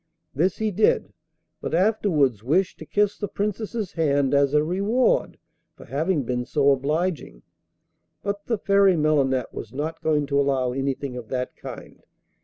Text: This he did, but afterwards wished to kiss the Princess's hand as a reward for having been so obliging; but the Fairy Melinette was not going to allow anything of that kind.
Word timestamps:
This 0.33 0.57
he 0.57 0.71
did, 0.71 1.13
but 1.61 1.75
afterwards 1.75 2.43
wished 2.43 2.79
to 2.79 2.87
kiss 2.87 3.19
the 3.19 3.27
Princess's 3.27 3.91
hand 3.91 4.33
as 4.33 4.55
a 4.55 4.63
reward 4.63 5.37
for 5.75 5.85
having 5.85 6.23
been 6.23 6.43
so 6.43 6.71
obliging; 6.71 7.43
but 8.23 8.47
the 8.47 8.57
Fairy 8.57 8.97
Melinette 8.97 9.53
was 9.53 9.71
not 9.71 10.01
going 10.01 10.25
to 10.25 10.39
allow 10.39 10.71
anything 10.71 11.15
of 11.15 11.27
that 11.27 11.55
kind. 11.55 12.03